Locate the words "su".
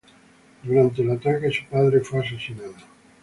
1.51-1.63